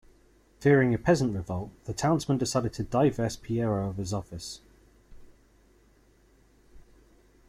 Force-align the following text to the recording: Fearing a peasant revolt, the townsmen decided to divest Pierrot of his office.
Fearing 0.59 0.95
a 0.95 0.97
peasant 0.97 1.35
revolt, 1.35 1.69
the 1.85 1.93
townsmen 1.93 2.39
decided 2.39 2.73
to 2.73 2.81
divest 2.81 3.43
Pierrot 3.43 3.87
of 3.87 3.97
his 3.97 4.13
office. 4.15 4.59